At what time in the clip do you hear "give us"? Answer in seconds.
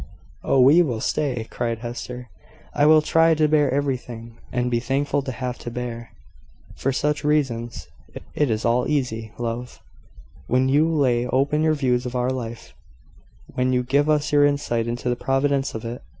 13.83-14.31